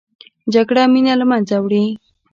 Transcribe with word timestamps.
جګړه 0.53 0.83
مینه 0.93 1.13
له 1.19 1.25
منځه 1.31 1.55
وړي 1.63 1.85